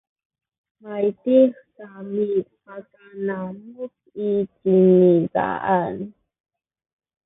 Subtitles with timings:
[0.81, 2.27] maydih kami
[2.63, 3.93] pakanamuh
[4.27, 5.93] i cinizaan